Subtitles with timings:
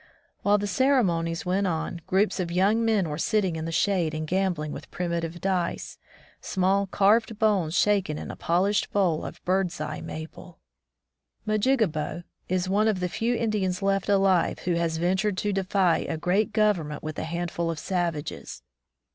[0.41, 4.25] While the ceremonies went on, groups of young men were sitting in the shade and
[4.25, 5.99] gambling with primitive dice—
[6.41, 10.57] small carved bones shaken in a polished bowl of bird's eye maple.
[11.45, 16.17] Majigabo is one of the few Indians left alive who has ventiu^ to defy a
[16.17, 18.63] great government with a handful of savages.